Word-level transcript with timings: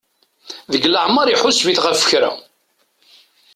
Deg 0.71 0.83
leɛmer 0.87 1.25
iḥuseb-it 1.29 1.79
ɣef 1.85 2.01
kra. 2.09 2.31